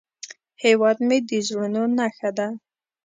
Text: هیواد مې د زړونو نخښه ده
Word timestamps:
هیواد 0.63 0.97
مې 1.07 1.17
د 1.29 1.31
زړونو 1.47 1.81
نخښه 1.97 2.29
ده 2.37 2.47